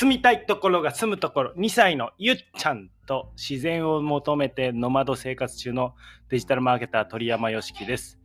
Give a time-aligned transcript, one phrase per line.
[0.00, 5.96] 住みたいところが住むところ、2歳のゆっちゃんと自然を求めてノマド生活中の
[6.28, 8.16] デジタルマーケター鳥山よしきです。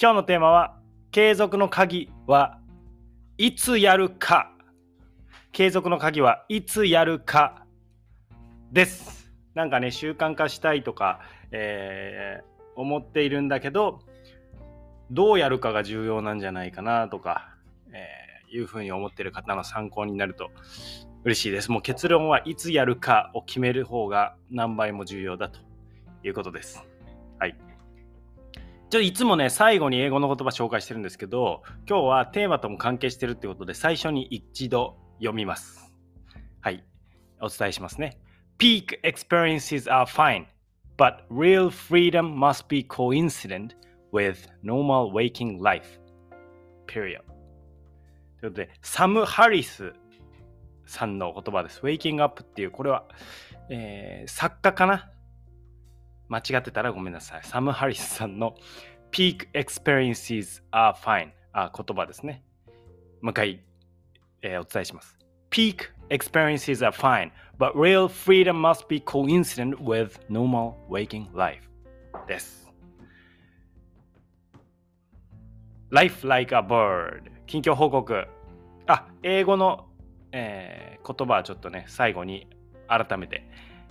[0.00, 0.80] 今日のテーマは、
[1.10, 2.58] 継続の鍵は
[3.36, 4.50] いつやるか。
[5.52, 7.66] 継続の鍵はいつやるか
[8.72, 9.30] です。
[9.52, 14.00] なんかね、習慣化したいとか、えー、思っているんだけど、
[15.10, 17.53] どうやるかが重要なんじゃないかなとか、
[18.56, 20.50] いうふうに思っている方の参考になると
[21.24, 21.70] 嬉しいです。
[21.70, 25.60] もう結論はいつやるかを決める方が何倍も重要だと
[26.22, 26.86] いうことです。
[27.38, 27.56] はい。
[28.90, 35.92] ちょいつもね、最後に英語の言葉紹介してるんですけど、今日はテーマとも関係してるってことで、最初に一度読みます。
[36.60, 36.84] はい。
[37.40, 38.18] お伝えしますね。
[38.58, 40.46] Peak experiences are fine,
[40.96, 43.74] but real freedom must be coincident
[44.12, 45.98] with normal waking life.
[46.86, 47.33] Period.
[48.44, 49.94] ということで、サム・ハリス
[50.84, 51.80] さんの言葉です。
[51.80, 53.04] Waking Up っていう、これは、
[53.70, 55.10] えー、作家かな
[56.28, 57.40] 間違ってたらごめんなさい。
[57.44, 58.54] サム・ハリスさんの
[59.12, 62.44] Peak Experiences are Fine あ言葉ですね。
[63.22, 63.64] もう一回、
[64.42, 65.18] えー、お伝えします。
[65.50, 71.62] Peak experiences are fine, but real freedom must be coincident with normal waking life
[72.26, 72.70] です。
[75.90, 78.33] Life like a bird 近況報告。
[78.86, 79.86] あ、英語の、
[80.32, 82.48] えー、言葉はちょっとね、最後に
[82.86, 83.48] 改めて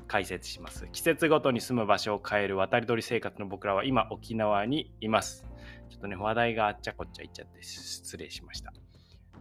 [0.08, 0.88] 解説します。
[0.92, 5.48] 季節ごとに住む場所を変える渡り鳥生活の僕らは今沖縄にいます。
[5.90, 8.72] ちょっとね、話題があっちゃこっちゃいっちゃって失礼しました。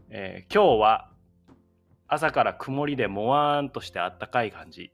[0.09, 1.11] えー、今日は
[2.09, 4.93] 朝から曇りでもわーんとしてあったかい感じ。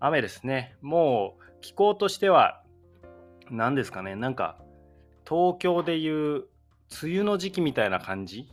[0.00, 0.76] 雨ですね。
[0.82, 2.62] もう気候としては
[3.50, 4.58] 何ですかね、なんか
[5.26, 6.44] 東京でいう
[7.02, 8.50] 梅雨の時期みたいな感じ、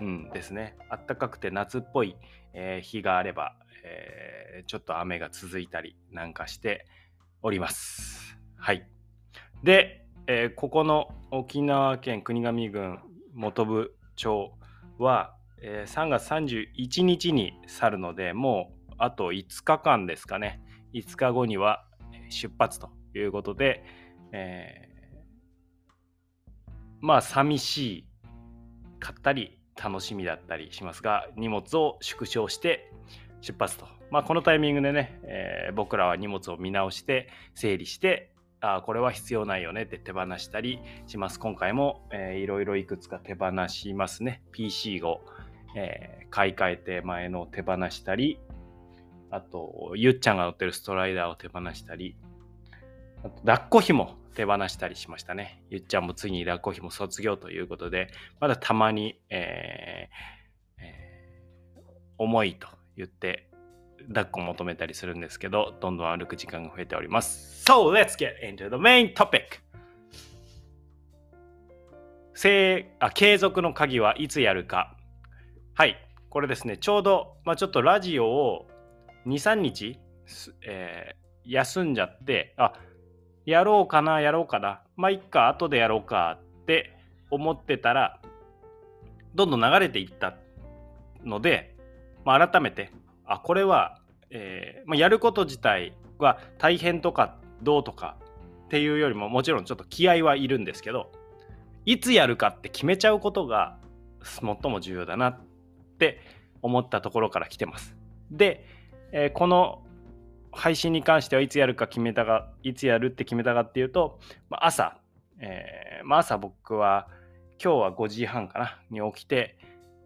[0.00, 0.76] うん、ですね。
[0.88, 2.16] あったかくて夏っぽい、
[2.54, 6.86] えー、日があれば、えー、ちょっと雨が続いたりなんかして
[7.42, 8.38] おります。
[8.56, 8.88] はい。
[9.62, 12.98] で、えー、ここの沖縄県国頭郡
[13.34, 14.52] 本部町
[14.98, 20.60] は、えー、3月31日に去るので、もうあと5日間ですかね。
[20.94, 21.84] 5日後には
[22.30, 23.84] 出発ということで、
[24.32, 28.08] えー、まあ寂しい
[28.98, 32.92] かったり楽しみだったりしますが、荷物を縮小して
[33.40, 33.86] 出発と。
[34.10, 38.30] まあ、このタイミングでね、えー、僕らは荷物を見直して整理して
[38.60, 41.38] あこれは必要ないよねって手放したりします。
[41.38, 44.42] 今回も、えー、いろいろいくつか手放しますね。
[44.50, 45.20] PC を、
[45.76, 48.40] えー、買い替えて前の手放したり、
[49.30, 52.16] あと、ゆっちゃんが乗ってるストライダーを手放したり、
[53.22, 55.62] あと抱っこ紐手放したりしましたね。
[55.70, 58.08] ゆっちゃんも次に抱っこ紐卒業ということで、
[58.40, 61.80] まだたまに、えーえー、
[62.18, 63.48] 重いと言って
[64.08, 67.64] 抱っこ求めたりするんですけど、どんどん歩く時間が増えております。
[67.66, 69.60] So, let's get into the main topic!
[72.34, 74.96] せあ継続の鍵はいつやるか。
[75.74, 75.96] はい、
[76.30, 78.68] これですね、ちょうど、まあ、ちょっとラジオを
[79.26, 79.98] 2、3日、
[80.66, 82.74] えー、休んじゃって、あ
[83.48, 86.94] やろうかな、やろうかな、まあ、いっか、後でやろうかって
[87.30, 88.20] 思ってたら、
[89.34, 90.36] どんどん流れていった
[91.24, 91.74] ので、
[92.26, 92.92] まあ、改めて、
[93.24, 98.16] あ、これは、えー、まあ、やること自体は大変とかどうとか
[98.66, 101.10] っていうよりももちろんちょっと気合はいるんですけど
[101.86, 103.78] いつやるかって決めちゃうことが
[104.22, 105.40] 最も重要だなっ
[105.98, 106.20] て
[106.60, 107.96] 思ったところから来てます。
[108.30, 108.66] で、
[109.12, 109.82] えー、この
[110.52, 114.98] 配信に関してはいつやるか決めたかいつやるって決めたかっていうと、まあ、朝、
[115.40, 117.08] えー、まあ、朝僕は
[117.62, 119.58] 今日は5時半かなに起きて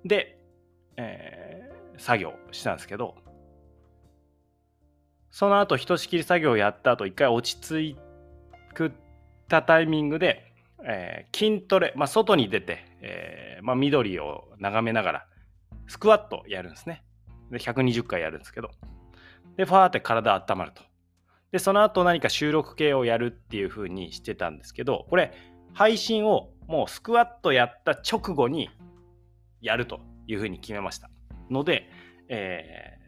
[0.04, 0.38] で、
[0.96, 3.14] えー、作業したんですけど
[5.32, 7.96] その後、ひとしきり作業をやった後、一回落ち着
[8.74, 8.92] く
[9.48, 10.52] たタイミングで、
[10.84, 15.26] えー、筋トレ、まあ、外に出て、えーまあ、緑を眺めながら、
[15.88, 17.02] スクワットやるんですね。
[17.50, 18.70] で、120回やるんですけど。
[19.56, 20.82] で、ファーって体温まると。
[21.50, 25.32] で、その後何か収録系をやるっていう風にしてたんですけど、これ、
[25.74, 28.70] 配信をもうスクワットやった直後に
[29.60, 31.10] やるという風に決めました。
[31.50, 31.88] ので、
[32.28, 32.98] え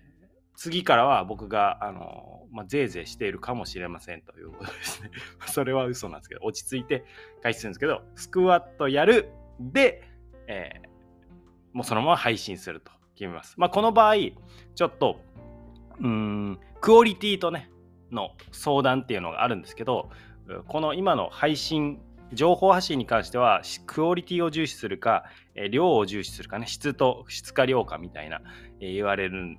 [0.56, 5.10] 次からは僕が、あの、まあ、ぜいぜいしているかもしれませんということですね。
[5.46, 7.04] それは嘘なんですけど、落ち着いて
[7.42, 9.30] 開始するんですけど、スクワットやる
[9.60, 10.08] で、
[10.46, 10.88] えー、
[11.72, 13.54] もうそのまま配信すると決めます。
[13.58, 15.20] まあ、この場合、ちょっと、
[16.00, 17.70] うん、クオリティとね、
[18.10, 20.10] の相談っていうのがあるんですけど、
[20.68, 22.00] この今の配信、
[22.32, 25.24] 情報発信に関しては、クオリティを重視するか、
[25.70, 28.40] 量を重視するかね、質と質か量かみたいな、
[28.80, 29.58] 言われるん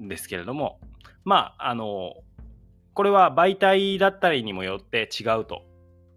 [0.00, 0.80] ですけれども、
[1.24, 2.14] まあ、あの、
[2.94, 5.62] これは媒体だったりにもよって違うと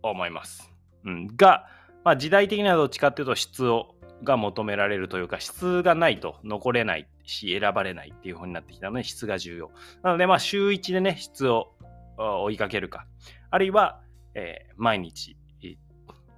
[0.01, 0.71] 思います。
[1.05, 1.67] うん、が、
[2.03, 9.71] まあ、時代的にはどっちかっていうと質をが求められるというか質がないと残れないし選ばれないっていう風になってきたので質が重要。
[10.03, 11.73] なのでまあ週1でね質を
[12.17, 13.05] 追いかけるか
[13.49, 14.01] あるいは、
[14.33, 15.37] えー、毎日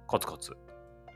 [0.08, 0.56] コツコツ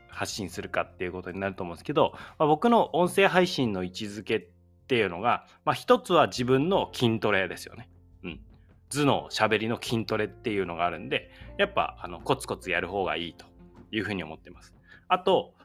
[0.07, 4.47] 発信するかっていうことになると思うんですけど、まあ、僕の音声配信の位置づけっ
[4.87, 7.89] ていうのが、まあ、一つは自分の筋トレですよね。
[8.23, 8.39] うん。
[8.89, 13.45] 頭脳、しゃべりの筋トレっていうのがあるんで、やっぱあのコツコツやる方がいいと
[13.91, 14.75] いうふうに思ってます。
[15.07, 15.55] あと、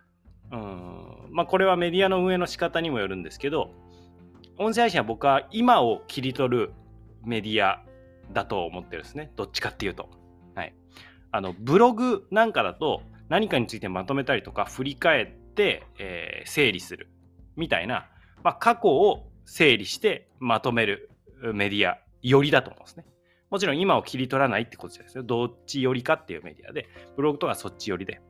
[0.50, 3.74] うんまあ、これはメディアの運営の仕方にもよるんですけど、
[4.58, 6.72] 音声配信は僕は今を切り取る
[7.24, 7.82] メディア
[8.32, 9.30] だと思ってるんですね。
[9.36, 10.08] どっちかっていうと。
[10.54, 10.74] はい。
[11.30, 17.08] あの、ブログなんかだと何かについてまとめたりとか振り返って、えー、整理する
[17.56, 18.08] みたいな、
[18.42, 21.10] まあ、過去を整理してまとめる
[21.54, 23.04] メディアよりだと思うんですね。
[23.50, 25.22] もちろん今を切り取らないってことですよ。
[25.22, 28.20] どっちよりかっていうメディアで、ブログとかそっちよりで。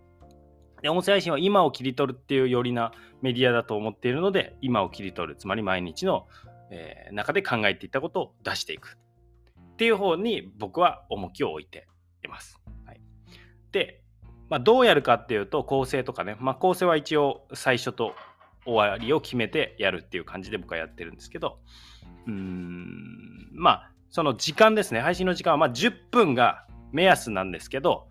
[0.83, 2.93] で、音声配信は今を切り取るっていうよりな
[3.23, 6.27] メディアだと思っているので、今を切り取る、つまり毎日の、
[6.71, 8.99] えー、中で考えていったことを出していく。
[9.73, 11.87] っていう方に僕は重きを置いて
[12.25, 12.61] います。
[12.85, 13.01] はい、
[13.71, 14.03] で、
[14.49, 18.15] まあ、どうやるかっていうと、構成とかね、まあ、構成は一応最初と
[18.65, 21.59] 終わりを決めてやるっていう感じで僕はやってるんですけど、
[22.27, 28.09] うーん、まあ、その時間ですね、配信の時間はま10分が目安なんですけど、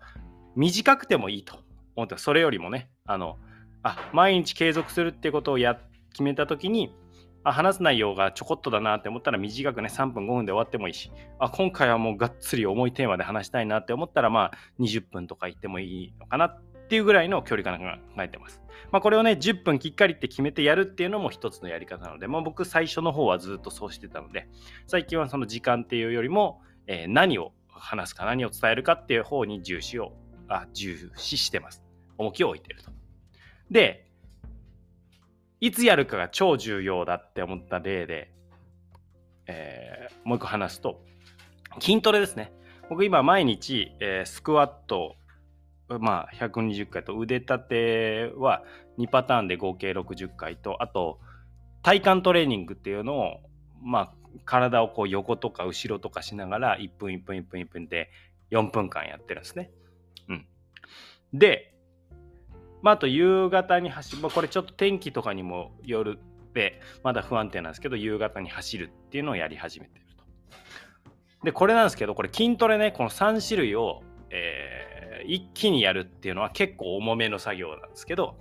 [0.56, 1.58] 短くてもいいと。
[1.98, 3.38] 思ってそれよりもね、あの、
[3.82, 5.78] あ、毎日継続するってことをや
[6.12, 6.94] 決めたときに、
[7.44, 18.62] あ話す内容がちょこっとだなって思ったら短くね、3分5分で終わってもいいし、あ今回はもうがっつり重いテーマで話したいなって思ったら、まあ20分とか言ってもいいのかなっていうぐらいの距離感が考えてます。
[18.90, 24.48] まあこれをね、10分きっかりって決めてやるっていうのも一つのやり方なので、まあ僕最初の方はずっとそうしてたので、
[24.86, 30.12] 最近はその時間っていうよりも、えー、何を話すか何を伝えるかっていう方に重視を、
[30.48, 31.87] あ、重視してます。
[32.18, 32.90] 重きを置いてると。
[33.70, 34.06] で、
[35.60, 38.32] いつやるかが超重要だって思った例で、
[39.46, 41.00] えー、もう一個話すと、
[41.80, 42.52] 筋トレですね。
[42.88, 45.16] 僕今毎日、えー、スクワット、
[45.88, 48.62] まあ120回と腕立ては
[48.98, 51.18] 2パターンで合計60回と、あと
[51.82, 53.40] 体幹トレーニングっていうのを、
[53.82, 54.12] まあ
[54.44, 58.10] 体をこう横とか後ろとかしながら1分1分1分1分で
[58.50, 59.70] 4分間やってるんですね。
[60.28, 60.46] うん。
[61.32, 61.74] で、
[62.82, 66.18] まあ、あと夕方に走る、まあ、これちょっと天気とかにもよる
[66.54, 70.24] で、まだ不安定なんですけど、夕方に走るっていうのをやり始めてると。
[71.44, 78.36] で、これなんですけど、これ筋トレね、この3種類を、えー、一気にやるっていうのは結構重めの作業なんですけど、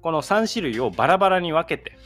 [0.00, 1.98] この3種類をバラバラに分けて、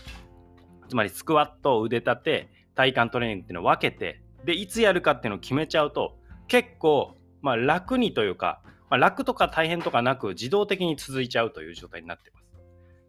[0.88, 12.46] つまりスクワット、腕立て、体幹トレーニングっていうのを分けて、で、いつやるかっていうのを決めちゃうと、結構、まあ、楽にというか、まあ、楽とか大変とかなく自動的に続いちゃうという状態になってます。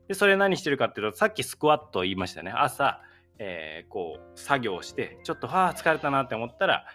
[0.07, 2.51] で、それ何してるかっていうと、さっきスクワット言いましたね。
[2.51, 3.01] 朝、
[3.39, 6.85] えー、こう、作業して、ちょっと、はあ、疲れたなって思ったら、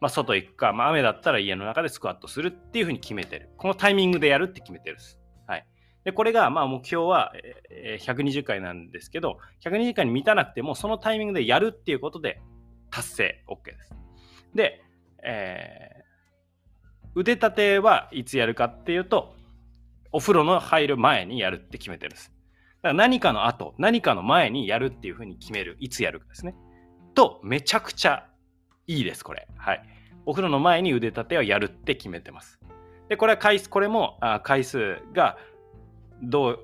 [0.00, 3.50] まあ、外行くか、まあ、雨だったら家の中でスクワットするっていうふうに決めてる。
[3.56, 5.20] このタイミングでやるって決めてるんです。
[5.46, 5.66] はい。
[6.04, 7.32] で、これが、まあ、目標は、
[7.70, 12.40] えー、120回なんですけど、120回に満たなくても、そのタイミングでやるっていうことで
[12.90, 13.94] 達成 OK です。
[14.54, 14.82] で、
[15.22, 16.01] えー、
[17.14, 19.34] 腕立てはいつやるかっていうと、
[20.12, 22.32] お風呂の入る前にやるって決めてるんです。
[22.82, 25.76] だから何かの後、何かの前にやるっていうふうに決める。
[25.80, 26.54] いつやるかですね。
[27.14, 28.26] と、めちゃくちゃ
[28.86, 29.46] いいです、これ。
[29.56, 29.82] はい。
[30.26, 32.60] お風呂の前に腕立てはやるって決めてます。
[33.08, 35.36] で、これは回数、これもあ回数が
[36.22, 36.58] どう、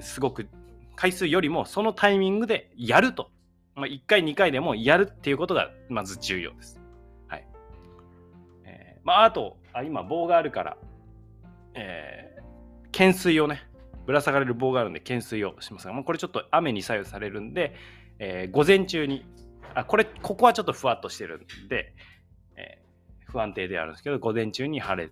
[0.00, 0.48] すごく
[0.96, 3.30] 回数よりもそのタイミングでやると。
[3.74, 6.80] まあ、1回、2回でもやるっていうことがまず重要です。
[7.26, 7.46] はい。
[8.64, 10.76] えー、まあ、あと、あ今棒があるから、
[11.74, 13.68] えー、懸垂をね
[14.06, 17.74] ぶら下がれる棒があるんで懸垂をしますが、まあ、これちょっと雨に左右されるんで、
[18.18, 19.24] えー、午前中に
[19.74, 21.92] あこれここはちょっとふわっとしてるんで、
[22.56, 25.10] えー、不安定であるんですけど午前中に晴れ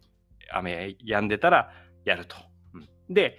[0.53, 1.73] 雨止んでたら
[2.05, 2.37] やると、
[2.75, 3.39] うん、で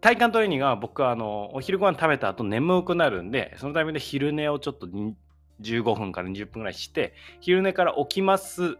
[0.00, 4.88] 体幹トレーニングは僕はあのお昼ご飯食べた後眠くなるんでそのためで昼寝をちょっと
[5.60, 8.78] 15分から20分ぐらいして昼寝から起きます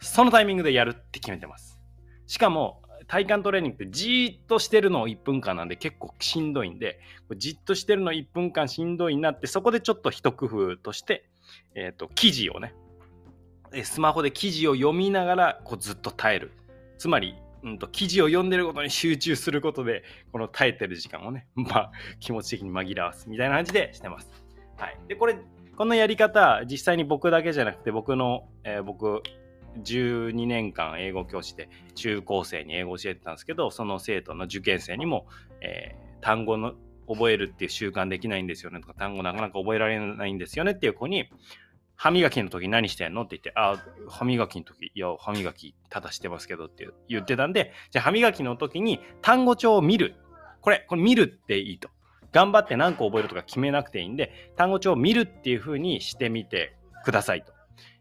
[0.00, 1.78] そのタイミングでやるって決めてます。
[2.26, 7.00] しかも、体幹トレーニングってじーっとしてるのを1分間なんで結構しんどいんで、
[7.36, 11.24] じっとしてるの1分間しんどいなって、そこでちょっと一工夫として、
[11.74, 12.74] えっ、ー、と、記事をね、
[13.82, 16.52] スマホで記事を読みながらこうずっと耐える。
[16.98, 20.02] つまり、うんと、記事を読んでることに集中することで、
[20.32, 24.30] この耐えてる時間をね、 まあ、気持ち的に紛らわすみたいな感じでしてます。
[24.76, 24.98] はい。
[25.08, 25.38] で、これ、
[25.76, 29.22] このやり方、実際に僕だけじゃなくて、僕の、えー、僕、
[29.82, 35.26] 12年間英語教師で中高生に英語を教えてたんですけど、その生徒の受験生にも、
[35.60, 36.74] えー、単語の
[37.08, 41.30] 覚えるっていう習慣できないんですよねとか、単語なかなか覚えられないんですよねっていう子に、
[41.96, 50.14] 歯磨きの時何してんのって言って、あ、歯磨きの時、いや、歯磨きただしてますけどって言ってたんで、じゃあ歯磨きの時に単語帳を見る。
[50.60, 51.90] これ、これ見るっていいと。
[52.30, 57.52] 頑張って何個覚えるとか決めなくていいんで、単語帳を見るっていう風にしてみてくださいと。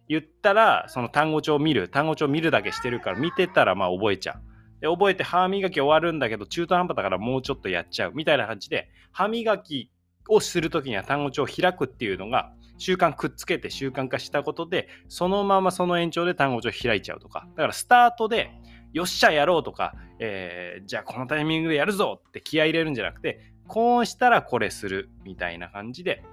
[0.08, 1.90] 言ったら、その単語帳を見る。
[1.90, 4.82] 単語帳を見るだけしてるから、見てたらまあ覚えちゃう。
[4.82, 8.12] で、覚えて歯磨き終わるんだけど、中途半端だからもうちょっとやっちゃう。
[8.14, 9.92] みたいな感じで、歯磨き
[10.30, 17.48] をするときには単語帳を開くっていうのが、習慣くっつけて習慣化したことで、そのままその延長で単語帳を開いちゃうとか。
[17.56, 18.52] だからスタートで、
[18.94, 26.24] よっしゃやろうとか、えー、じゃあこのタイミングでやるぞって気合い入れるんじゃなくて、こうしたらこれするみたいな感じで、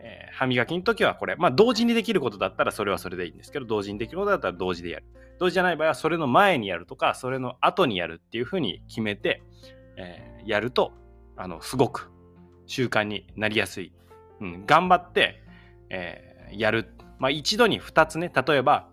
[0.00, 5.04] えー、歯磨きの時はこれ、まあ同時にできることだったらそれはそれでいいんですけど、同時にできることだったら同時でやる。
[5.38, 9.42] 同時じゃない場合はそれの前にやるとか、それの後にやるっていうふうに決めて、
[9.96, 10.92] えー、やると、
[11.36, 12.10] あの、すごく
[12.66, 13.92] 習慣になりやすい。
[14.40, 15.42] うん、頑張って、
[15.90, 16.88] えー、やる。
[17.18, 18.88] まあ、一度に2つね、例えば、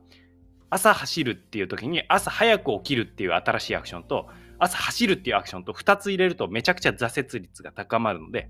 [0.70, 4.28] 朝走るっていう時に朝早く起きるっていう新しいアクションと
[4.60, 8.50] 朝走るっていうアクションと2つ入れるとめちゃくちゃ挫折率が高まるので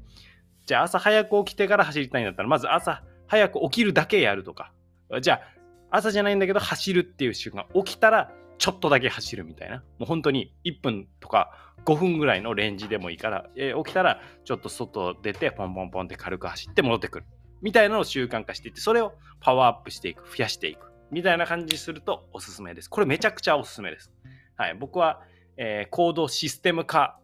[0.66, 4.72] じゃあ朝早く起きてから走りたいんだったらまず朝早く起きるだけやるとか。
[5.22, 9.78] じゃあ朝じゃないんだけど走るっていう習慣起きたらちょっとだけ走るみたいな。
[9.78, 11.52] もう本当に1分とか
[11.86, 17.26] 5分ぐらいのレンジでもいいから、えー、起きたらちょっと外出てポンポンポンって軽く走って戻ってくる。
[17.62, 20.24] みたいなのを習慣化していってそれをパワーアップしていく。
[20.28, 20.92] 増やしていく。
[21.12, 22.90] みたいな感じにするとおすすめです。
[22.90, 24.12] これめちゃくちゃおすすめです。
[24.58, 24.76] はい。
[24.76, 25.22] 僕は、
[25.58, 27.20] えー、行動システム化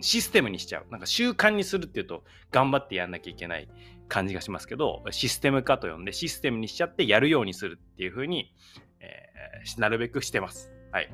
[0.00, 0.86] システムにしちゃう。
[0.90, 3.68] なんか習慣にするっていうと頑張ってやんなきゃいけない
[4.08, 8.54] 感じがしますけど、システム化と呼んでシステムにしちゃってやるようにするっていうふうに、
[9.00, 10.72] えー、なるべくしてます。
[10.92, 11.12] はい。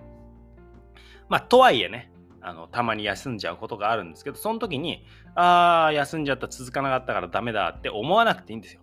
[1.29, 5.05] まあ、とはいえね、あのたまに休んじゃうことがあるんですけど、その時に、
[5.35, 8.81] ああ、休んじゃった続かなかったからダメだって思わなくていいんですよ。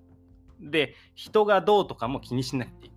[0.60, 2.94] で、人がどうとかも気にしなくていい。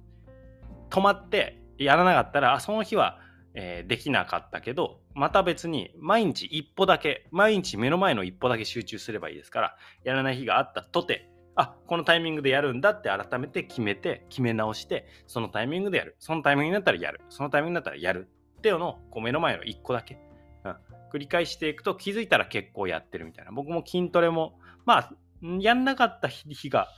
[0.90, 3.20] 止まってやらなかったら、あ、その日は、
[3.58, 16.16] えー、できなかったけど、また別に毎日一歩だけ、毎日目の前の一歩だけ集中すればいいですから、やらない日があったとて、あこのタイミングでやるんだって改めて決めて、決め直して、そのタイミングでやる。
[16.18, 17.22] そのタイミングになったらやる。
[17.30, 18.28] そのタイミングになったらやる。
[18.58, 20.18] っていうのをこう目の前の一個だけ、
[20.64, 20.76] うん、
[21.12, 23.52] 繰り返していくと気づいたら結構やってるみたいな。
[23.52, 25.12] 僕も筋トレも、まあ、
[25.60, 26.88] やんなかった日が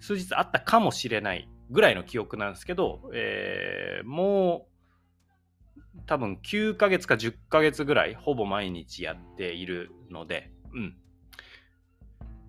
[0.00, 4.77] 数日あったかもしれないぐらいの記憶なんですけど、えー、もう
[6.06, 10.96] 多分9ヶ月か10ヶ月ぐらいほぼ毎日やっているので、うん。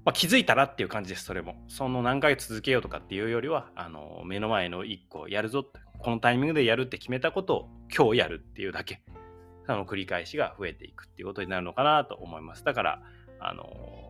[0.05, 1.55] まあ、気づいたらっていう感じです、それも。
[1.67, 9.01] その何ヶ月続けようとかっていうよりは、あの目の前の1個やるぞって、このタイミングでやるって決めたことを今日やるっていうだけ、
[9.65, 12.63] その繰り返しが増えていくっていうことになるのかなと思います。
[12.63, 13.01] だから、
[13.39, 14.08] あの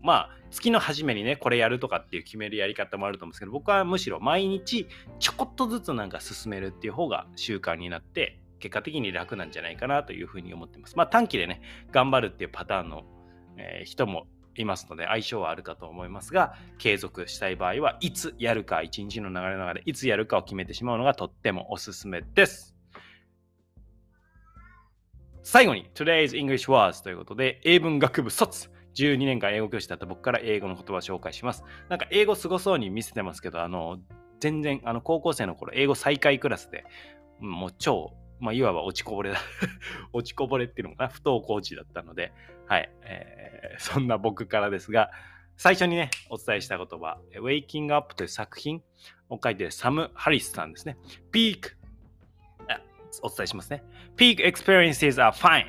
[0.00, 4.86] まあ、月の初めにね、これやるとかっていう決めるやり方もあると思うんですけど、僕はむしろ毎日
[5.18, 10.96] ちょこっとずつなんか進めるっていう方が習慣になって、結果的に楽なんじゃないかなというふうに思ってます。
[10.96, 13.04] まあ短期でね、頑張るっていうパターンの、
[13.56, 14.26] えー、人も
[14.56, 22.74] いますので相性はあるかと思いますが、継続したい場合はいつやるか、一日の流れの中でいつやるかを決めてしまうのがとってもおすすめです。
[25.42, 28.70] 最後に Today's English Words ということで、英文学部卒。
[28.98, 31.64] 12年間英語教師だった僕から英語の言葉を紹介します。
[31.88, 33.98] なんか英語すごそうに見せてますけど、あの、
[34.40, 36.84] 全然、あの、高校生の頃、英語再開クラスで、
[37.40, 39.38] もう超、まあ、いわば落ちこぼれだ。
[40.12, 42.32] 落ちこぼれっていうのかな、不登校児だったので、
[42.66, 45.10] はい、えー、そんな僕からですが、
[45.56, 48.82] 最初にね、お伝えした言葉、Waking Up という作品
[49.28, 50.96] を書いてるサム・ハリスさんですね。
[51.32, 51.78] Peak
[53.22, 53.82] お伝えしますね。
[54.16, 55.66] Peak experiences are fine,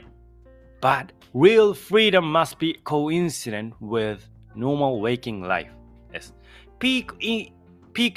[0.82, 4.20] but real freedom must be coincident with
[4.56, 5.72] normal waking life
[6.12, 6.36] です。
[6.80, 7.08] Peak,
[7.94, 8.16] peak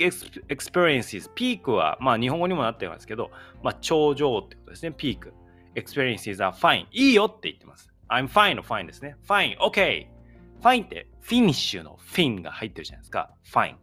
[0.49, 1.31] experiences。
[1.35, 3.31] ピークは、まあ日本語にもなってるんですけど、
[3.63, 4.93] まあ頂上ってことですね。
[4.93, 5.33] ピーク。
[5.75, 6.87] experiences are fine.
[6.93, 7.93] いいよって言ってます。
[8.09, 9.17] I'm fine の fine ですね。
[9.27, 10.07] fine, okay.
[10.63, 13.31] fine ってフィニッシュのフィンが入ってるじゃないですか。
[13.45, 13.77] fine。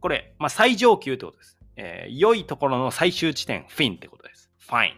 [0.00, 1.58] これ、まあ最上級ってことです。
[1.76, 4.50] えー、良いところの最終地点、フィンってことです。
[4.68, 4.92] fine。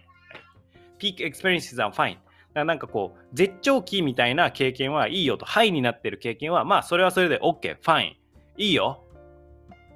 [0.99, 2.17] peak experiences are fine。
[2.55, 8.13] なんかこう、絶頂期みたいな経験はいいよと、ハイになってる経験は、まあそれはそれで OK、fine。
[8.57, 9.03] いいよ。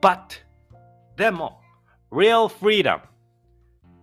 [0.01, 0.19] But、
[1.17, 1.61] でも、
[2.11, 3.01] real freedom。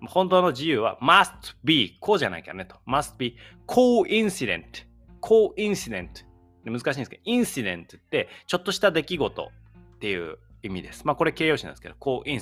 [0.08, 2.78] 本当の自由は must be こうじゃないかねと。
[2.88, 3.36] must be
[3.68, 4.86] coincident。
[5.22, 6.26] coincident。
[6.64, 9.52] 難しいんですけど、incident ってちょっとした出来事
[9.96, 11.06] っていう意味です。
[11.06, 12.40] まあこれ形容詞なんですけど、コー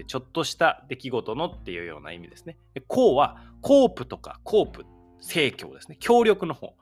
[0.00, 2.56] てちょっとした出来事のっていうような意味ですね。
[2.74, 4.86] でコーはコープとかコープ、
[5.20, 5.96] 盛況ですね。
[6.00, 6.74] 協力の方。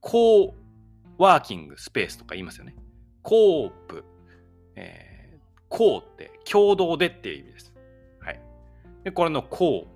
[0.00, 0.52] コー
[1.18, 2.76] ワーキングスペースとか言いますよね。
[3.22, 4.04] コープ、
[4.76, 7.72] えー、コーって共同でっていう意味です。
[8.20, 8.40] はい。
[9.04, 9.86] で、これのコー、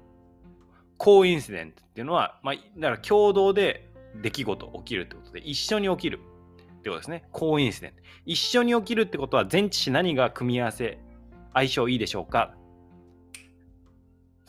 [0.97, 3.89] コーインシデントっていうのは、まあ、だから共同で
[4.21, 7.25] 出来事起きるってことで、一緒に起きるってことですね。
[7.31, 7.97] コーインシデント。
[8.27, 10.99] 一緒に起きるってことは、前置詞何が組み合わせ、
[11.55, 12.55] 相性いいでしょうか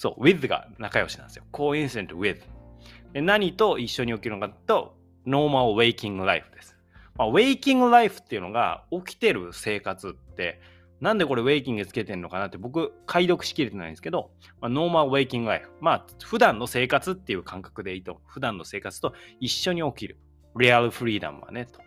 [0.03, 1.45] そう、with が仲良しなんですよ。
[1.51, 2.41] コーインシデント with。
[3.13, 6.75] 何と一緒に起きるのかと、normal waking life です。
[7.15, 10.59] まあ、waking life っていうのが起きてる生活って、
[10.99, 15.71] なんでこれウェイキングつけてんのかなって僕、解読しきれてないんですけど、まあ、ノーマルウェイキングライフ。
[15.79, 18.19] まあ、普段の生活っていう感覚でいいと。
[18.27, 20.17] 普段の生活と一緒に起きる。
[20.59, 21.79] リアルフリーダムはね、と。
[21.79, 21.85] も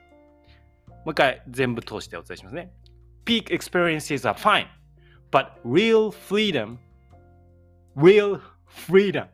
[1.09, 2.73] う一回全部通してお伝えしますね。
[3.27, 4.69] Peak experiences are fine,
[5.31, 6.79] but real freedom,
[7.97, 9.27] real freedom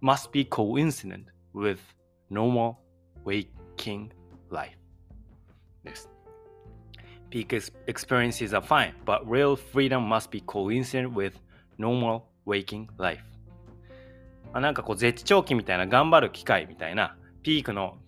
[0.00, 1.78] must be coincident with
[2.30, 2.78] normal
[3.24, 4.10] waking
[4.50, 4.76] life.
[5.84, 6.10] です。
[7.30, 7.48] Peak
[7.86, 11.34] experiences are fine, but real freedom must be coincident with
[11.78, 13.20] normal waking life.
[14.52, 17.98] まあ、なんかこう絶頂期みたいな頑張る機会みたいなピークの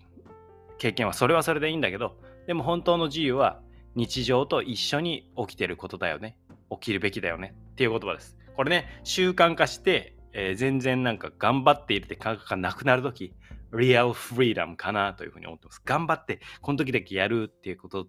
[0.78, 3.60] 経験はそれはそれでいいんだけどでも本当の自由は
[3.94, 6.38] 日常と一緒に起きてることだよね
[6.70, 13.32] 起きるべきだよねっていう言葉ですこれね習慣化して、えー、全然なんか頑張っているって感覚がなくなるとき
[13.72, 18.08] リアルフリーダムかなというふうに思ってます頑張ってこの時だけやるっていうこと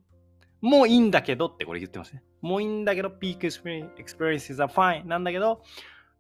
[0.61, 2.23] もういいんだけどってこれ言ってますね。
[2.41, 5.61] もういいんだけど、peak experiences are fine なんだけど、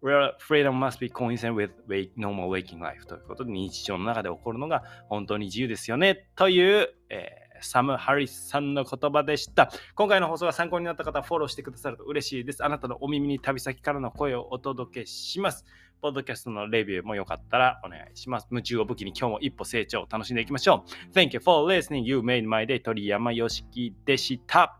[0.01, 1.71] real freedom must be coincident with
[2.17, 9.71] normal waking life ということで日常の中で起こるのが本当に自由ですよねという、えー、サム・ハリスさんの言葉でした。
[9.95, 12.63] 今回の放送が参考になった方、フォローしてくださると嬉しいです。
[12.63, 15.65] あなたのお耳に旅先からの声をお届けします。
[16.01, 18.47] ポッドキャストのレビューもよかったらお願いします。
[18.51, 21.13] 夢中を武器に今日も一歩成長を楽しんでいきましょう。
[21.13, 22.03] Thank you for listening.
[22.03, 22.81] You made my day.
[22.81, 24.79] 鳥山よしきでした。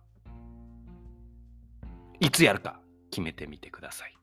[2.21, 2.79] いつやるか
[3.11, 4.18] 決めてみてください。